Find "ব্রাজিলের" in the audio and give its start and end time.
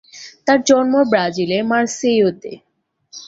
1.11-1.63